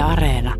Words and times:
Yle 0.00 0.06
Areena. 0.06 0.59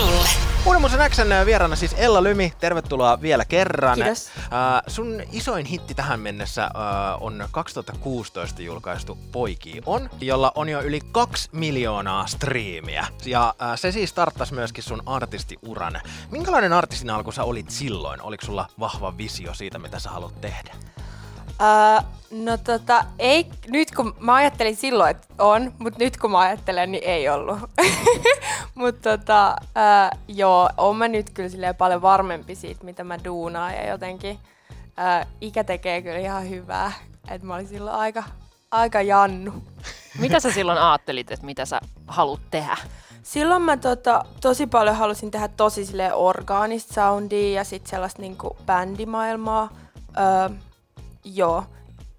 Sulle. 0.00 0.28
Uuden 0.66 0.80
musen 0.80 1.10
Xn 1.10 1.46
vieraana 1.46 1.76
siis 1.76 1.94
Ella 1.98 2.22
Lymi, 2.22 2.52
tervetuloa 2.60 3.20
vielä 3.20 3.44
kerran. 3.44 3.98
Kiitos. 3.98 4.30
Uh, 4.36 4.82
sun 4.86 5.22
isoin 5.32 5.66
hitti 5.66 5.94
tähän 5.94 6.20
mennessä 6.20 6.70
uh, 6.74 7.26
on 7.26 7.48
2016 7.50 8.62
julkaistu 8.62 9.18
Poikii 9.32 9.82
on, 9.86 10.10
jolla 10.20 10.52
on 10.54 10.68
jo 10.68 10.80
yli 10.80 11.00
kaksi 11.12 11.48
miljoonaa 11.52 12.26
striimiä. 12.26 13.06
Ja 13.24 13.54
uh, 13.54 13.78
se 13.78 13.92
siis 13.92 14.10
starttasi 14.10 14.54
myöskin 14.54 14.84
sun 14.84 15.02
artistiuran. 15.06 16.00
Minkälainen 16.30 16.72
artistin 16.72 17.10
alku 17.10 17.32
sä 17.32 17.44
olit 17.44 17.70
silloin? 17.70 18.22
Oliko 18.22 18.46
sulla 18.46 18.66
vahva 18.80 19.16
visio 19.16 19.54
siitä, 19.54 19.78
mitä 19.78 19.98
sä 19.98 20.10
haluat 20.10 20.40
tehdä? 20.40 20.74
Uh, 21.60 22.04
no 22.30 22.56
tota, 22.56 23.04
ei, 23.18 23.46
nyt 23.68 23.90
kun 23.90 24.14
mä 24.20 24.34
ajattelin 24.34 24.76
silloin, 24.76 25.10
että 25.10 25.28
on, 25.38 25.72
mutta 25.78 25.98
nyt 25.98 26.16
kun 26.16 26.30
mä 26.30 26.38
ajattelen, 26.38 26.92
niin 26.92 27.04
ei 27.04 27.28
ollut. 27.28 27.58
mutta 28.74 29.16
tota, 29.16 29.56
uh, 29.60 30.18
joo, 30.28 30.70
on 30.76 30.96
mä 30.96 31.08
nyt 31.08 31.30
kyllä 31.30 31.48
silleen 31.48 31.76
paljon 31.76 32.02
varmempi 32.02 32.54
siitä, 32.54 32.84
mitä 32.84 33.04
mä 33.04 33.24
duunaan 33.24 33.74
ja 33.74 33.88
jotenkin 33.88 34.38
uh, 34.84 35.26
ikä 35.40 35.64
tekee 35.64 36.02
kyllä 36.02 36.18
ihan 36.18 36.50
hyvää. 36.50 36.92
Että 37.28 37.46
mä 37.46 37.54
olin 37.54 37.68
silloin 37.68 37.96
aika, 37.96 38.22
aika 38.70 39.02
jannu. 39.02 39.52
Mitä 40.20 40.40
sä 40.40 40.52
silloin 40.52 40.78
ajattelit, 40.78 41.32
että 41.32 41.46
mitä 41.46 41.64
sä 41.64 41.80
haluat 42.06 42.40
tehdä? 42.50 42.76
Silloin 43.22 43.62
mä 43.62 43.76
tota, 43.76 44.24
tosi 44.40 44.66
paljon 44.66 44.96
halusin 44.96 45.30
tehdä 45.30 45.48
tosi 45.48 45.84
silleen 45.84 46.14
orgaanista 46.14 46.94
soundia 46.94 47.52
ja 47.52 47.64
sitten 47.64 47.90
sellaista 47.90 48.22
niinku 48.22 48.56
bändimaailmaa. 48.66 49.70
Öö, 50.18 50.56
joo. 51.24 51.64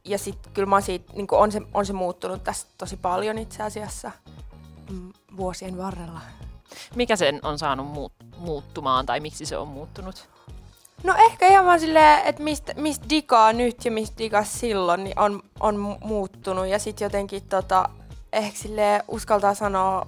Ja 0.05 0.17
sitten 0.17 0.53
kyllä 0.53 0.65
mä 0.65 0.81
siitä, 0.81 1.13
niinku 1.13 1.35
on, 1.35 1.51
se, 1.51 1.61
on 1.73 1.85
se 1.85 1.93
muuttunut 1.93 2.43
tässä 2.43 2.67
tosi 2.77 2.97
paljon 2.97 3.37
itse 3.37 3.63
asiassa 3.63 4.11
mm, 4.89 5.13
vuosien 5.37 5.77
varrella. 5.77 6.21
Mikä 6.95 7.15
sen 7.15 7.39
on 7.43 7.59
saanut 7.59 7.87
muut, 7.87 8.13
muuttumaan 8.37 9.05
tai 9.05 9.19
miksi 9.19 9.45
se 9.45 9.57
on 9.57 9.67
muuttunut? 9.67 10.29
No 11.03 11.15
ehkä 11.17 11.47
ihan 11.47 11.65
vaan 11.65 11.79
silleen, 11.79 12.21
että 12.25 12.43
mistä, 12.43 12.73
mistä 12.77 13.05
digaa 13.09 13.53
nyt 13.53 13.85
ja 13.85 13.91
mistä 13.91 14.17
digaa 14.17 14.43
silloin, 14.43 15.03
niin 15.03 15.19
on, 15.19 15.43
on 15.59 15.75
mu- 15.75 16.07
muuttunut. 16.07 16.67
Ja 16.67 16.79
sitten 16.79 17.05
jotenkin 17.05 17.43
tota, 17.43 17.89
ehkä 18.33 18.57
silleen 18.57 19.03
uskaltaa 19.07 19.53
sanoa 19.53 20.07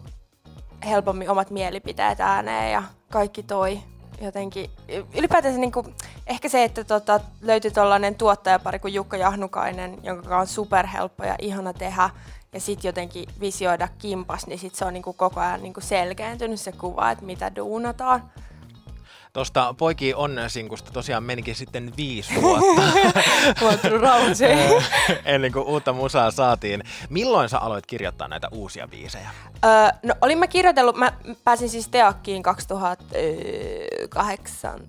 helpommin 0.85 1.29
omat 1.29 1.49
mielipiteet 1.49 2.19
ääneen 2.19 2.71
ja 2.71 2.83
kaikki 3.11 3.43
toi 3.43 3.79
jotenkin. 4.21 4.69
Ylipäätänsä 5.17 5.59
niinku, 5.59 5.85
ehkä 6.27 6.49
se, 6.49 6.63
että 6.63 6.83
tota, 6.83 7.19
löytyi 7.41 7.71
tällainen 7.71 8.15
tuottajapari 8.15 8.79
kuin 8.79 8.93
Jukka 8.93 9.17
Jahnukainen, 9.17 9.97
jonka 10.03 10.39
on 10.39 10.47
superhelppo 10.47 11.23
ja 11.23 11.35
ihana 11.41 11.73
tehdä. 11.73 12.09
Ja 12.53 12.59
sitten 12.59 12.89
jotenkin 12.89 13.25
visioida 13.39 13.87
kimpas, 13.97 14.47
niin 14.47 14.59
sit 14.59 14.75
se 14.75 14.85
on 14.85 14.93
niinku 14.93 15.13
koko 15.13 15.39
ajan 15.39 15.63
niinku 15.63 15.81
selkeäntynyt 15.81 16.59
se 16.59 16.71
kuva, 16.71 17.11
että 17.11 17.25
mitä 17.25 17.55
duunataan. 17.55 18.31
Tuosta 19.33 19.75
Poikii 19.77 20.13
on 20.13 20.39
sinkusta 20.47 20.91
tosiaan 20.91 21.23
menikin 21.23 21.55
sitten 21.55 21.93
viisi 21.97 22.35
vuotta. 22.41 22.81
Ennen 25.25 25.51
kuin 25.51 25.65
uutta 25.65 25.93
musaa 25.93 26.31
saatiin. 26.31 26.83
Milloin 27.09 27.49
sä 27.49 27.59
aloit 27.59 27.85
kirjoittaa 27.85 28.27
näitä 28.27 28.47
uusia 28.51 28.87
biisejä? 28.87 29.29
Öö, 29.65 29.71
no 30.03 30.15
olin 30.21 30.37
mä 30.37 30.47
kirjoitellut, 30.47 30.95
mä 30.95 31.11
pääsin 31.43 31.69
siis 31.69 31.87
Teakkiin 31.87 32.43
2008, 32.43 34.79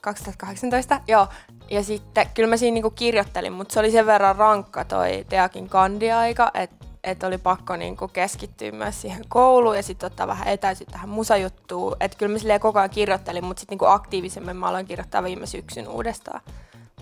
2018, 0.00 1.00
joo. 1.08 1.26
Ja 1.70 1.82
sitten 1.82 2.26
kyllä 2.34 2.48
mä 2.48 2.56
siinä 2.56 2.74
niinku 2.74 2.90
kirjoittelin, 2.90 3.52
mutta 3.52 3.74
se 3.74 3.80
oli 3.80 3.90
sen 3.90 4.06
verran 4.06 4.36
rankka 4.36 4.84
toi 4.84 5.24
Teakin 5.28 5.68
kandiaika, 5.68 6.50
että 6.54 6.87
et 7.04 7.22
oli 7.22 7.38
pakko 7.38 7.76
niinku 7.76 8.08
keskittyä 8.08 8.72
myös 8.72 9.00
siihen 9.00 9.24
kouluun 9.28 9.76
ja 9.76 9.82
sitten 9.82 10.06
ottaa 10.06 10.26
vähän 10.26 10.48
etäisyyttä 10.48 10.92
tähän 10.92 11.08
musajuttuun. 11.08 11.96
Että 12.00 12.18
kyllä 12.18 12.32
mä 12.32 12.38
silleen 12.38 12.60
koko 12.60 12.78
ajan 12.78 12.90
kirjoittelin, 12.90 13.44
mutta 13.44 13.60
sitten 13.60 13.72
niinku 13.72 13.84
aktiivisemmin 13.84 14.56
mä 14.56 14.66
aloin 14.66 14.86
kirjoittaa 14.86 15.22
viime 15.22 15.46
syksyn 15.46 15.88
uudestaan 15.88 16.40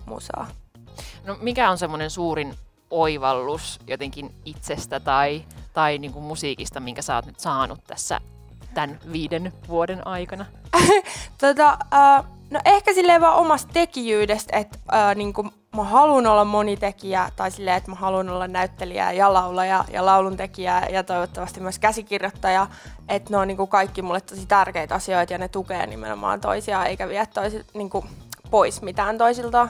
musaa. 0.05 0.47
No 1.25 1.37
mikä 1.41 1.69
on 1.69 1.77
semmoinen 1.77 2.09
suurin 2.09 2.55
oivallus 2.89 3.79
jotenkin 3.87 4.35
itsestä 4.45 4.99
tai, 4.99 5.45
tai 5.73 5.97
niin 5.97 6.13
kuin 6.13 6.25
musiikista, 6.25 6.79
minkä 6.79 7.01
sä 7.01 7.15
oot 7.15 7.25
nyt 7.25 7.39
saanut 7.39 7.79
tässä 7.87 8.21
tämän 8.73 8.99
viiden 9.11 9.53
vuoden 9.67 10.07
aikana? 10.07 10.45
Tota, 11.41 11.77
äh, 11.93 12.36
no 12.49 12.59
ehkä 12.65 12.93
silleen 12.93 13.21
vaan 13.21 13.35
omasta 13.35 13.69
tekijyydestä, 13.73 14.57
että 14.57 14.79
äh, 14.93 15.15
niinku, 15.15 15.43
mä 15.75 15.83
haluan 15.83 16.27
olla 16.27 16.45
monitekijä 16.45 17.29
tai 17.35 17.51
silleen, 17.51 17.77
että 17.77 17.91
mä 17.91 17.95
haluan 17.95 18.29
olla 18.29 18.47
näyttelijä 18.47 19.11
ja 19.11 19.33
laulaja 19.33 19.85
ja 19.91 20.05
lauluntekijä 20.05 20.81
ja 20.91 21.03
toivottavasti 21.03 21.59
myös 21.59 21.79
käsikirjoittaja. 21.79 22.67
Että 23.09 23.31
ne 23.31 23.37
on 23.37 23.47
niinku 23.47 23.67
kaikki 23.67 24.01
mulle 24.01 24.21
tosi 24.21 24.45
tärkeitä 24.45 24.95
asioita 24.95 25.33
ja 25.33 25.37
ne 25.37 25.47
tukee 25.47 25.87
nimenomaan 25.87 26.41
toisiaan 26.41 26.87
eikä 26.87 27.09
vie 27.09 27.25
toisi, 27.25 27.65
niinku, 27.73 28.05
pois 28.51 28.81
mitään 28.81 29.17
toisiltaan. 29.17 29.69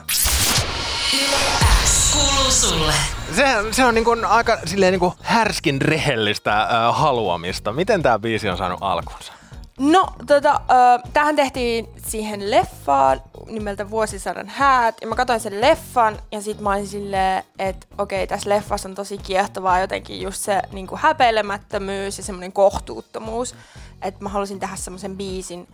Kuuluu 2.12 2.50
sulle. 2.50 2.92
Se, 3.36 3.44
se 3.70 3.84
on 3.84 3.94
niin 3.94 4.04
kuin 4.04 4.24
aika 4.24 4.58
silleen 4.64 4.92
niin 4.92 5.00
kuin 5.00 5.12
härskin 5.22 5.82
rehellistä 5.82 6.60
äh, 6.62 6.68
haluamista. 6.90 7.72
Miten 7.72 8.02
tämä 8.02 8.18
biisi 8.18 8.48
on 8.48 8.56
saanut 8.56 8.78
alkunsa? 8.80 9.32
No, 9.78 10.06
tota, 10.26 10.50
äh, 10.50 11.12
tähän 11.12 11.36
tehtiin 11.36 11.88
siihen 12.06 12.50
leffaan 12.50 13.20
nimeltä 13.46 13.90
Vuosisadan 13.90 14.48
häät. 14.48 14.96
Ja 15.00 15.06
mä 15.06 15.14
katsoin 15.14 15.40
sen 15.40 15.60
leffan 15.60 16.18
ja 16.32 16.40
sit 16.40 16.60
mä 16.60 16.70
olin 16.70 16.86
silleen, 16.86 17.44
että 17.58 17.86
okei, 17.98 18.26
tässä 18.26 18.50
leffassa 18.50 18.88
on 18.88 18.94
tosi 18.94 19.18
kiehtovaa 19.18 19.80
jotenkin 19.80 20.22
just 20.22 20.42
se 20.42 20.62
niin 20.72 20.88
häpeilemättömyys 20.94 22.18
ja 22.18 22.24
semmoinen 22.24 22.52
kohtuuttomuus. 22.52 23.54
Että 24.02 24.24
mä 24.24 24.28
halusin 24.28 24.60
tehdä 24.60 24.76
semmoisen 24.76 25.16
biisin 25.16 25.68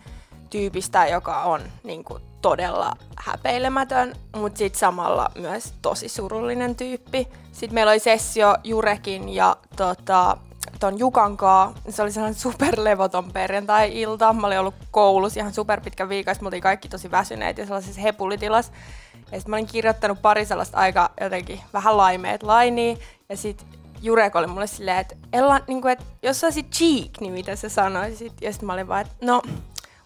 tyypistä, 0.49 1.07
joka 1.07 1.43
on 1.43 1.61
niin 1.83 2.03
kuin, 2.03 2.23
todella 2.41 2.97
häpeilemätön, 3.17 4.15
mutta 4.35 4.57
sitten 4.57 4.79
samalla 4.79 5.31
myös 5.35 5.73
tosi 5.81 6.09
surullinen 6.09 6.75
tyyppi. 6.75 7.27
Sitten 7.51 7.73
meillä 7.73 7.91
oli 7.91 7.99
sessio 7.99 8.55
Jurekin 8.63 9.29
ja 9.29 9.57
tota, 9.75 10.37
ton 10.79 10.99
Jukan 10.99 11.37
kaa. 11.37 11.73
Se 11.89 12.01
oli 12.01 12.11
sellainen 12.11 12.39
superlevoton 12.39 13.31
perjantai-ilta. 13.31 14.33
Mä 14.33 14.47
olin 14.47 14.59
ollut 14.59 14.75
koulussa 14.91 15.39
ihan 15.39 15.53
superpitkä 15.53 16.09
viikko, 16.09 16.31
me 16.41 16.47
oltiin 16.47 16.63
kaikki 16.63 16.89
tosi 16.89 17.11
väsyneet 17.11 17.57
ja 17.57 17.65
sellaisessa 17.65 18.01
hepulitilas. 18.01 18.71
Ja 19.13 19.39
sitten 19.39 19.49
mä 19.49 19.55
olin 19.55 19.67
kirjoittanut 19.67 20.21
pari 20.21 20.45
sellaista 20.45 20.77
aika 20.77 21.09
jotenkin 21.21 21.61
vähän 21.73 21.97
laimeet 21.97 22.43
lainia. 22.43 22.97
Ja 23.29 23.37
sitten 23.37 23.67
Jurek 24.01 24.35
oli 24.35 24.47
mulle 24.47 24.67
silleen, 24.67 24.97
että 24.97 25.15
Ella, 25.33 25.59
niin 25.67 25.81
kuin, 25.81 25.91
että 25.91 26.05
jos 26.23 26.39
sä 26.39 26.47
olisit 26.47 26.71
cheek, 26.71 27.11
niin 27.19 27.33
mitä 27.33 27.55
sä 27.55 27.69
sanoisit? 27.69 28.33
Ja 28.41 28.51
sitten 28.51 28.67
mä 28.67 28.73
olin 28.73 28.87
vaan, 28.87 29.01
että 29.01 29.13
no, 29.21 29.41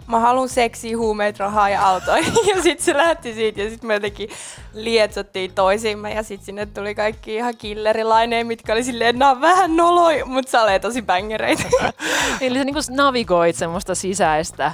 mä 0.09 0.19
haluan 0.19 0.49
seksiä, 0.49 0.97
huumeet, 0.97 1.39
rahaa 1.39 1.69
ja 1.69 1.87
autoja. 1.87 2.17
ja 2.55 2.61
sitten 2.61 2.85
se 2.85 2.97
lähti 2.97 3.33
siitä 3.33 3.61
ja 3.61 3.69
sitten 3.69 3.87
me 3.87 3.93
jotenkin 3.93 4.29
lietsottiin 4.73 5.51
toisiimme 5.53 6.13
ja 6.13 6.23
sitten 6.23 6.45
sinne 6.45 6.65
tuli 6.65 6.95
kaikki 6.95 7.35
ihan 7.35 7.57
killerilaineja, 7.57 8.45
mitkä 8.45 8.73
oli 8.73 8.83
silleen, 8.83 9.19
nää 9.19 9.41
vähän 9.41 9.77
noloi, 9.77 10.23
mutta 10.25 10.51
sä 10.51 10.61
olet 10.61 10.81
tosi 10.81 11.01
bängereitä. 11.01 11.63
Eli 12.41 12.59
sä 12.59 12.65
niin 12.65 12.75
navigoit 12.89 13.55
semmoista 13.55 13.95
sisäistä 13.95 14.71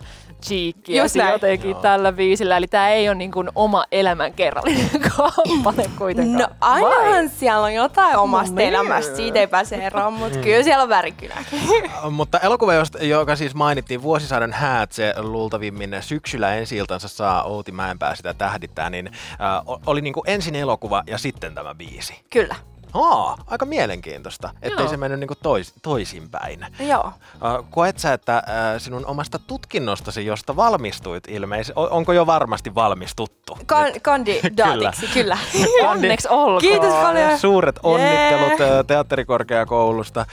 cheekkiä 0.47 1.03
Just 1.03 1.16
näin. 1.16 1.31
jotenkin 1.31 1.72
Joo. 1.72 1.81
tällä 1.81 2.11
biisillä. 2.11 2.57
Eli 2.57 2.67
tämä 2.67 2.89
ei 2.89 3.09
ole 3.09 3.16
niin 3.16 3.31
kuin 3.31 3.50
oma 3.56 3.85
elämänkerrallinen 3.91 4.89
kappale 5.17 5.89
kuitenkaan. 5.97 6.38
No 6.38 6.47
ainahan 6.61 7.13
Vai? 7.25 7.29
siellä 7.29 7.61
on 7.61 7.73
jotain 7.73 8.17
omasta 8.17 8.51
No 8.53 8.57
niin. 8.57 8.69
elämästä, 8.69 9.16
siitä 9.16 9.39
ei 9.39 9.47
pääse 9.47 9.75
eroon, 9.75 10.13
mutta 10.13 10.38
kyllä 10.39 10.63
siellä 10.63 10.83
on 10.83 10.89
värikynäkin. 10.89 11.61
Mutta 12.11 12.39
elokuva, 12.39 12.72
joka 13.01 13.35
siis 13.35 13.56
mainittiin, 13.56 14.01
Vuosisadan 14.01 14.53
häät, 14.53 14.92
se 14.92 15.13
luultavimmin 15.18 15.97
syksyllä 16.01 16.56
ensi 16.56 16.77
saa 16.97 17.44
Outi 17.44 17.71
Mäenpää 17.71 18.15
sitä 18.15 18.33
tähdittää, 18.33 18.89
niin 18.89 19.07
äh, 19.07 19.80
oli 19.86 20.01
niinku 20.01 20.24
ensin 20.27 20.56
elokuva 20.56 21.03
ja 21.07 21.18
sitten 21.18 21.56
tämä 21.56 21.75
biisi. 21.75 22.21
Kyllä, 22.30 22.56
Aa, 22.95 23.38
aika 23.47 23.65
mielenkiintoista, 23.65 24.50
ettei 24.62 24.83
Joo. 24.83 24.89
se 24.89 24.97
mennyt 24.97 25.19
niinku 25.19 25.36
tois, 25.36 25.74
toisinpäin. 25.81 26.65
joo. 26.80 27.12
Koet 27.69 28.00
sä, 28.00 28.13
että 28.13 28.44
sinun 28.77 29.06
omasta 29.06 29.39
tutkinnostasi, 29.39 30.25
josta 30.25 30.56
valmistuit 30.56 31.24
ilmeisesti, 31.27 31.74
onko 31.75 32.13
jo 32.13 32.25
varmasti 32.25 32.75
valmistuttu? 32.75 33.57
Kan, 33.65 33.92
kandidaatiksi, 34.01 35.07
kyllä. 35.18 35.38
Onneksi 35.89 36.27
olkoon. 36.31 36.62
Kiitos 36.62 36.94
paljon. 36.94 37.39
Suuret 37.39 37.80
onnittelut 37.83 38.59
yeah. 38.59 38.86
teatterikorkeakoulusta. 38.88 40.25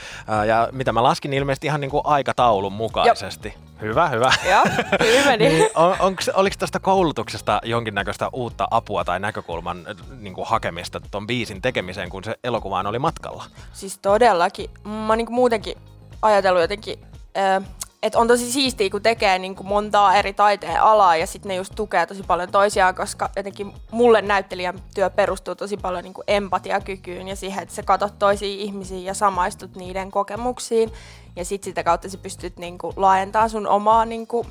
Ja 0.47 0.69
mitä 0.71 0.91
mä 0.91 1.03
laskin 1.03 1.33
ilmeisesti 1.33 1.67
ihan 1.67 1.81
niinku 1.81 2.01
aikataulun 2.03 2.73
mukaisesti. 2.73 3.53
Hyvä, 3.81 4.09
hyvä. 4.09 4.31
Joo, 4.49 4.63
hyvin 4.99 5.25
meni. 5.25 5.49
Niin, 5.53 5.69
on, 5.75 5.95
onks, 5.99 6.29
oliko 6.29 6.55
tästä 6.59 6.79
koulutuksesta 6.79 7.61
jonkinnäköistä 7.63 8.29
uutta 8.33 8.67
apua 8.71 9.03
tai 9.03 9.19
näkökulman 9.19 9.85
niin 10.19 10.33
kuin 10.33 10.47
hakemista 10.47 11.01
tuon 11.11 11.27
biisin 11.27 11.61
tekemiseen, 11.61 12.09
kun 12.09 12.23
se 12.23 12.35
elokuvaan 12.53 12.87
oli 12.87 12.99
matkalla? 12.99 13.43
Siis 13.73 13.97
todellakin. 13.97 14.69
Mä 14.83 15.07
oon 15.07 15.17
niinku 15.17 15.33
muutenkin 15.33 15.77
ajatellut 16.21 16.61
jotenkin, 16.61 16.99
äh, 17.37 17.63
et 18.03 18.15
on 18.15 18.27
tosi 18.27 18.51
siistiä, 18.51 18.89
kun 18.89 19.01
tekee 19.01 19.39
niin 19.39 19.55
kuin 19.55 19.67
montaa 19.67 20.15
eri 20.15 20.33
taiteen 20.33 20.81
alaa 20.81 21.15
ja 21.15 21.27
sitten 21.27 21.49
ne 21.49 21.55
just 21.55 21.75
tukee 21.75 22.05
tosi 22.05 22.23
paljon 22.23 22.51
toisiaan, 22.51 22.95
koska 22.95 23.29
jotenkin 23.35 23.73
mulle 23.91 24.21
näyttelijän 24.21 24.79
työ 24.95 25.09
perustuu 25.09 25.55
tosi 25.55 25.77
paljon 25.77 26.03
niin 26.03 26.13
kuin 26.13 26.25
empatiakykyyn 26.27 27.27
ja 27.27 27.35
siihen, 27.35 27.63
että 27.63 27.75
sä 27.75 27.83
katot 27.83 28.19
toisiin 28.19 28.59
ihmisiin 28.59 29.05
ja 29.05 29.13
samaistut 29.13 29.75
niiden 29.75 30.11
kokemuksiin 30.11 30.91
ja 31.35 31.45
sitten 31.45 31.71
sitä 31.71 31.83
kautta 31.83 32.09
sä 32.09 32.17
pystyt 32.17 32.57
niin 32.57 32.77
kuin 32.77 32.93
laajentamaan 32.95 33.49
sun 33.49 33.67
omaa 33.67 34.05
niin 34.05 34.27
kuin, 34.27 34.47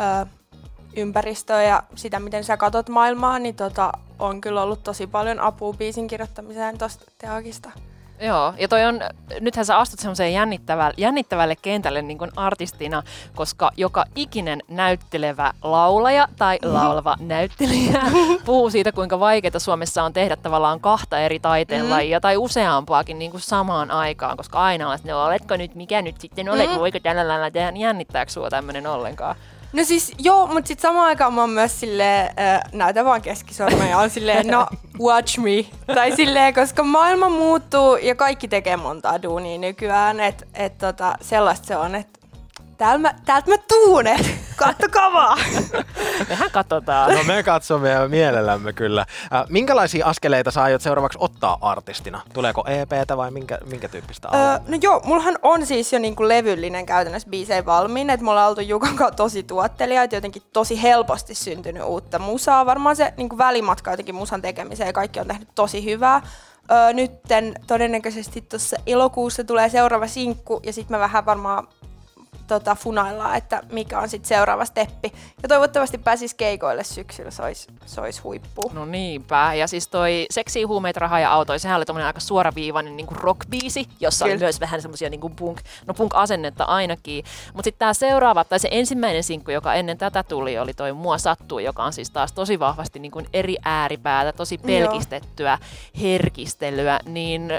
ö, 0.00 0.26
ympäristöä 0.96 1.62
ja 1.62 1.82
sitä, 1.94 2.20
miten 2.20 2.44
sä 2.44 2.56
katot 2.56 2.88
maailmaa, 2.88 3.38
niin 3.38 3.54
tota, 3.54 3.92
on 4.22 4.40
kyllä 4.40 4.62
ollut 4.62 4.82
tosi 4.82 5.06
paljon 5.06 5.40
apua 5.40 5.72
biisin 5.72 6.06
kirjoittamiseen 6.06 6.78
tuosta 6.78 7.04
teakista. 7.18 7.70
Joo, 8.20 8.54
ja 8.58 8.68
toi 8.68 8.84
on, 8.84 9.00
nythän 9.40 9.66
sä 9.66 9.78
astut 9.78 10.00
semmoiseen 10.00 10.32
jännittävälle, 10.32 10.94
jännittävälle 10.96 11.56
kentälle 11.56 12.02
niin 12.02 12.18
kuin 12.18 12.30
artistina, 12.36 13.02
koska 13.34 13.70
joka 13.76 14.04
ikinen 14.16 14.62
näyttelevä 14.68 15.52
laulaja 15.62 16.28
tai 16.38 16.58
laulava 16.72 17.16
näyttelijä 17.20 18.02
puhuu 18.46 18.70
siitä, 18.70 18.92
kuinka 18.92 19.20
vaikeaa 19.20 19.58
Suomessa 19.58 20.02
on 20.02 20.12
tehdä 20.12 20.36
tavallaan 20.36 20.80
kahta 20.80 21.18
eri 21.18 21.40
taiteenlajia 21.40 22.18
mm. 22.18 22.22
tai 22.22 22.36
useampaakin 22.36 23.18
niin 23.18 23.30
kuin 23.30 23.40
samaan 23.40 23.90
aikaan, 23.90 24.36
koska 24.36 24.62
aina 24.62 24.88
on, 24.88 24.94
että 24.94 25.12
no 25.12 25.24
oletko 25.24 25.56
nyt, 25.56 25.74
mikä 25.74 26.02
nyt 26.02 26.20
sitten 26.20 26.48
olet, 26.48 26.70
mm. 26.70 26.78
voiko 26.78 27.00
tällä 27.00 27.28
lailla 27.28 27.50
tehdä, 27.50 27.70
niin 27.70 27.82
jännittääkö 27.82 28.32
sua 28.32 28.50
tämmöinen 28.50 28.86
ollenkaan? 28.86 29.36
No 29.72 29.84
siis 29.84 30.12
joo, 30.18 30.46
mutta 30.46 30.68
sitten 30.68 30.82
samaan 30.82 31.06
aikaan 31.06 31.34
mä 31.34 31.40
oon 31.40 31.50
myös 31.50 31.80
silleen, 31.80 32.26
äh, 32.26 32.60
näytä 32.72 33.04
vaan 33.04 33.22
keskisormen 33.22 33.90
ja 33.90 33.98
on 33.98 34.10
silleen, 34.10 34.46
no 34.46 34.66
watch 35.00 35.38
me. 35.38 35.64
Tai 35.94 36.16
silleen, 36.16 36.54
koska 36.54 36.84
maailma 36.84 37.28
muuttuu 37.28 37.96
ja 37.96 38.14
kaikki 38.14 38.48
tekee 38.48 38.76
montaa 38.76 39.22
duunia 39.22 39.58
nykyään, 39.58 40.20
että 40.20 40.46
et 40.54 40.78
tota, 40.78 41.14
sellaista 41.20 41.66
se 41.66 41.76
on, 41.76 41.94
että 41.94 42.20
täällä 42.78 42.98
mä, 42.98 43.14
täältä 43.24 43.50
mä 43.50 43.56
tuun, 43.68 44.06
kattokaa 44.56 45.12
vaan. 45.12 45.38
Mehän 46.28 46.50
katsotaan. 46.50 47.14
No 47.14 47.24
me 47.24 47.42
katsomme 47.42 47.88
ja 47.88 48.08
mielellämme 48.08 48.72
kyllä. 48.72 49.06
Äh, 49.34 49.44
minkälaisia 49.48 50.06
askeleita 50.06 50.50
sä 50.50 50.62
aiot 50.62 50.82
seuraavaksi 50.82 51.18
ottaa 51.20 51.58
artistina? 51.60 52.20
Tuleeko 52.34 52.64
EPtä 52.66 53.16
vai 53.16 53.30
minkä, 53.30 53.58
minkä 53.70 53.88
tyyppistä 53.88 54.28
öö, 54.34 54.58
No 54.68 54.78
joo, 54.82 55.00
mullahan 55.04 55.38
on 55.42 55.66
siis 55.66 55.92
jo 55.92 55.98
niinku 55.98 56.28
levyllinen 56.28 56.86
käytännössä 56.86 57.28
biisejä 57.28 57.66
valmiin, 57.66 58.10
että 58.10 58.24
mulla 58.24 58.42
on 58.42 58.48
oltu 58.48 58.60
Jukan 58.60 58.96
kanssa 58.96 59.16
tosi 59.16 59.42
tuottelijaita, 59.42 60.14
jotenkin 60.14 60.42
tosi 60.52 60.82
helposti 60.82 61.34
syntynyt 61.34 61.82
uutta 61.82 62.18
musaa. 62.18 62.66
Varmaan 62.66 62.96
se 62.96 63.14
niinku 63.16 63.38
välimatka 63.38 63.90
jotenkin 63.90 64.14
musan 64.14 64.42
tekemiseen 64.42 64.86
ja 64.86 64.92
kaikki 64.92 65.20
on 65.20 65.28
tehnyt 65.28 65.48
tosi 65.54 65.84
hyvää. 65.84 66.22
Öö, 66.72 66.92
nytten 66.92 67.54
todennäköisesti 67.66 68.40
tuossa 68.40 68.76
elokuussa 68.86 69.44
tulee 69.44 69.68
seuraava 69.68 70.06
sinkku 70.06 70.60
ja 70.66 70.72
sitten 70.72 70.96
mä 70.96 71.00
vähän 71.00 71.26
varmaan 71.26 71.68
tota, 72.46 72.74
funaillaan, 72.74 73.36
että 73.36 73.62
mikä 73.72 73.98
on 73.98 74.08
sitten 74.08 74.28
seuraava 74.28 74.64
steppi. 74.64 75.12
Ja 75.42 75.48
toivottavasti 75.48 75.98
pääsis 75.98 76.34
keikoille 76.34 76.84
syksyllä, 76.84 77.30
se 77.30 77.42
olisi, 77.42 77.68
se 77.86 78.00
olisi 78.00 78.22
huippu. 78.22 78.70
No 78.74 78.84
niinpä. 78.84 79.54
Ja 79.54 79.66
siis 79.66 79.88
toi 79.88 80.26
Seksi, 80.30 80.62
huumeet, 80.62 80.96
rahaa 80.96 81.20
ja 81.20 81.32
autoja, 81.32 81.58
sehän 81.58 81.76
oli 81.76 81.84
tommonen 81.84 82.06
aika 82.06 82.20
suoraviivainen 82.20 82.96
niin 82.96 83.06
rockbiisi, 83.10 83.86
jossa 84.00 84.24
Kyllä. 84.24 84.34
oli 84.34 84.40
myös 84.40 84.60
vähän 84.60 84.82
semmoisia 84.82 85.10
niin 85.10 85.36
punk, 85.36 85.60
no 85.86 85.94
punk-asennetta 85.94 86.64
ainakin. 86.64 87.24
Mutta 87.54 87.64
sitten 87.64 87.78
tämä 87.78 87.94
seuraava, 87.94 88.44
tai 88.44 88.58
se 88.58 88.68
ensimmäinen 88.70 89.22
sinkku, 89.22 89.50
joka 89.50 89.74
ennen 89.74 89.98
tätä 89.98 90.22
tuli, 90.22 90.58
oli 90.58 90.74
toi 90.74 90.92
Mua 90.92 91.18
sattuu, 91.18 91.58
joka 91.58 91.84
on 91.84 91.92
siis 91.92 92.10
taas 92.10 92.32
tosi 92.32 92.58
vahvasti 92.58 92.98
niin 92.98 93.12
kuin 93.12 93.26
eri 93.32 93.56
ääripäätä, 93.64 94.32
tosi 94.32 94.58
pelkistettyä 94.58 95.58
Joo. 95.60 96.02
herkistelyä. 96.02 97.00
Niin 97.06 97.50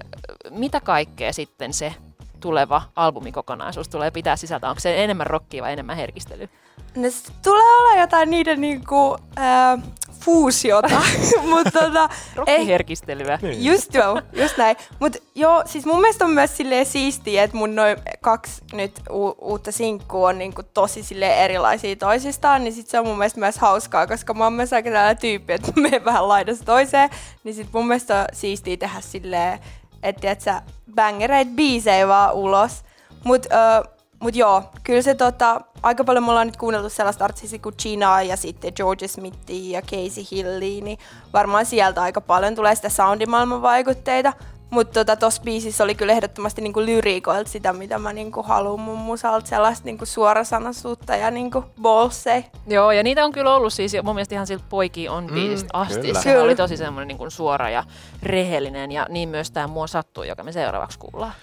mitä 0.50 0.80
kaikkea 0.80 1.34
sitten 1.34 1.74
se 1.74 1.94
tuleva 2.44 2.81
albumikokonaisuus 2.95 3.90
tulee 3.90 4.12
pitää 4.12 4.36
sisältä? 4.36 4.69
Onko 4.69 4.80
se 4.80 5.04
enemmän 5.04 5.28
rockia 5.28 5.63
vai 5.63 5.74
enemmän 5.74 5.95
herkistelyä? 5.95 6.48
No 6.95 7.10
se 7.10 7.31
tulee 7.44 7.78
olla 7.80 8.01
jotain 8.01 8.30
niiden 8.30 8.62
niinku, 8.62 9.18
äh, 9.40 9.84
fuusiota. 10.19 11.01
Mut 11.50 11.68
tota, 11.74 12.10
Rockiherkistelyä. 12.36 13.40
Niin. 13.42 13.66
Just 13.66 13.94
joo, 13.94 14.22
just 14.34 14.57
näin. 14.57 14.78
Mut 15.00 15.18
joo, 15.36 15.63
siis 15.66 15.86
mun 15.86 16.01
mielestä 16.01 16.25
on 16.25 16.31
myös 16.31 16.57
silleen 16.57 16.86
siistiä, 16.86 17.44
että 17.44 17.57
mun 17.57 17.75
noin 17.75 17.98
kaksi 18.22 18.62
nyt 18.74 19.00
u- 19.10 19.36
uutta 19.42 19.72
sinkkua 19.72 20.30
on 20.30 20.38
niinku 20.38 20.63
tosi 20.63 21.04
silleen 21.04 21.38
erilaisia 21.38 21.96
toisistaan, 21.96 22.63
niin 22.63 22.74
sit 22.74 22.88
se 22.88 23.00
on 23.00 23.07
mun 23.07 23.18
mielestä 23.18 23.39
myös 23.39 23.57
hauskaa, 23.57 24.07
koska 24.07 24.34
mä 24.34 24.44
oon 24.44 24.54
myös 24.54 24.74
aika 24.74 24.89
tällainen 24.89 25.18
tyyppi, 25.18 25.54
että 25.54 25.72
mä 25.75 25.81
menen 25.81 26.06
vähän 26.06 26.28
laidasta 26.28 26.66
toiseen, 26.66 27.10
niin 27.44 27.56
sit 27.56 27.68
mun 27.74 27.88
mielestä 27.88 28.19
on 28.19 28.25
siistiä 28.34 28.78
tehdä 28.78 29.01
silleen 29.01 29.60
että 30.04 30.32
et 30.32 30.42
sä 30.42 30.62
bängereit 30.96 31.50
biisejä 31.56 32.08
vaan 32.08 32.34
ulos. 32.34 32.84
Mut, 33.24 33.46
ö, 33.46 33.90
mut 34.20 34.36
joo, 34.36 34.64
kyllä 34.84 35.02
se 35.02 35.16
tota, 35.16 35.62
aika 35.84 36.04
paljon 36.04 36.24
me 36.24 36.30
ollaan 36.30 36.48
nyt 36.48 36.58
kuunneltu 36.58 36.90
sellaista 36.90 37.26
artistisia 37.26 37.60
kuin 37.60 37.76
Gina 37.82 38.22
ja 38.22 38.38
sitten 38.38 38.74
George 38.76 39.08
Smithia 39.08 39.80
ja 39.80 39.82
Casey 39.82 40.24
Hillia, 40.32 40.84
niin 40.84 40.98
varmaan 41.34 41.66
sieltä 41.66 42.02
aika 42.02 42.22
paljon 42.22 42.56
tulee 42.56 42.76
sitä 42.76 42.90
soundimaailman 42.90 43.62
vaikutteita. 43.62 44.34
Mutta 44.74 44.94
tota, 44.94 45.16
tossa 45.16 45.42
biisissä 45.42 45.84
oli 45.84 45.96
kyllä 45.96 46.14
ehdottomasti 46.14 46.62
niinku 46.62 46.81
lyriikoilta 46.81 47.52
sitä, 47.52 47.74
mitä 47.74 48.00
mä 48.00 48.14
niinku 48.14 48.44
haluan 48.44 48.80
mun 48.80 48.98
musalta, 48.98 49.48
sellaista 49.48 49.86
niinku 49.86 50.06
suorasanaisuutta 50.06 51.16
ja 51.16 51.31
niinku 51.31 51.66
bolsei. 51.81 52.46
Joo, 52.68 52.92
ja 52.92 53.04
niitä 53.04 53.25
on 53.25 53.31
kyllä 53.31 53.56
ollut 53.56 53.74
siis 53.74 53.94
mun 54.04 54.16
mielestä 54.16 54.36
ihan 54.36 54.48
siltä 54.48 54.64
poikia 54.70 55.12
on 55.12 55.28
mm, 55.28 55.34
biisistä 55.34 55.70
asti. 55.74 56.02
Kyllä. 56.02 56.22
Se 56.22 56.40
oli 56.40 56.56
tosi 56.56 56.78
semmoinen 56.78 57.08
niinku 57.08 57.30
suora 57.30 57.70
ja 57.70 57.84
rehellinen 58.24 58.92
ja 58.92 59.08
niin 59.10 59.30
myös 59.30 59.52
tämä 59.52 59.68
Mua 59.68 59.88
sattuu, 59.88 60.24
joka 60.24 60.44
me 60.44 60.52
seuraavaksi 60.52 61.00
kuullaan. 61.00 61.34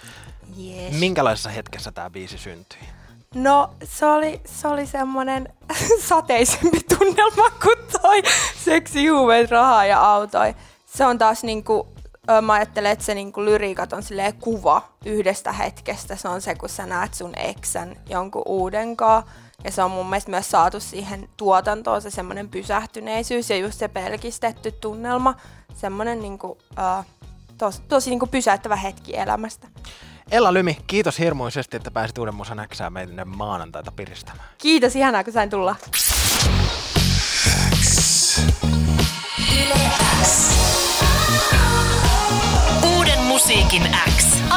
Yes. 0.59 0.99
Minkälaisessa 0.99 1.49
hetkessä 1.49 1.91
tämä 1.91 2.09
biisi 2.09 2.37
syntyi? 2.37 2.79
No, 3.35 3.69
se 3.83 4.05
oli, 4.05 4.41
se 4.45 4.67
oli 4.67 4.85
semmoinen 4.85 5.53
sateisempi 6.09 6.79
tunnelma 6.97 7.49
kuin 7.63 8.01
toi 8.01 8.21
seksi, 8.65 9.07
huumeet, 9.07 9.51
rahaa 9.51 9.85
ja 9.85 10.01
autoi. 10.01 10.55
Se 10.85 11.05
on 11.05 11.17
taas 11.17 11.43
niinku 11.43 11.87
mä 12.41 12.53
ajattelen, 12.53 12.91
että 12.91 13.05
se 13.05 13.15
niinku 13.15 13.45
lyriikat 13.45 13.93
on 13.93 14.03
kuva 14.39 14.89
yhdestä 15.05 15.51
hetkestä. 15.51 16.15
Se 16.15 16.27
on 16.27 16.41
se, 16.41 16.55
kun 16.55 16.69
sä 16.69 16.85
näet 16.85 17.13
sun 17.13 17.33
eksän 17.37 17.95
jonkun 18.09 18.43
uudenkaan. 18.45 19.23
Ja 19.63 19.71
se 19.71 19.83
on 19.83 19.91
mun 19.91 20.09
mielestä 20.09 20.31
myös 20.31 20.51
saatu 20.51 20.79
siihen 20.79 21.29
tuotantoon 21.37 22.01
se 22.01 22.09
semmoinen 22.09 22.49
pysähtyneisyys 22.49 23.49
ja 23.49 23.57
just 23.57 23.79
se 23.79 23.87
pelkistetty 23.87 24.71
tunnelma. 24.71 25.35
Semmoinen 25.75 26.19
niinku, 26.19 26.57
tos, 27.57 27.79
tosi 27.87 28.09
niinku 28.09 28.27
pysäyttävä 28.27 28.75
hetki 28.75 29.17
elämästä. 29.17 29.67
Ella 30.31 30.53
Lymi, 30.53 30.77
kiitos 30.87 31.19
hirmuisesti, 31.19 31.77
että 31.77 31.91
pääsit 31.91 32.17
Uuden 32.17 32.35
Musan 32.35 32.59
Äksää 32.59 32.89
meidän 32.89 33.27
maanantaita 33.27 33.91
piristämään. 33.91 34.49
Kiitos, 34.57 34.95
ihanaa 34.95 35.23
kun 35.23 35.33
sain 35.33 35.49
tulla. 35.49 35.75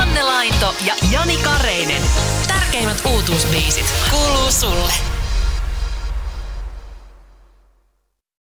X. 0.04 0.08
Anne 0.08 0.22
Laito 0.22 0.74
ja 0.86 0.94
Jani 1.10 1.36
Kareinen. 1.36 2.02
Tärkeimmät 2.48 3.02
uutuusbiisit 3.06 3.94
kuuluu 4.10 4.50
sulle. 4.50 5.13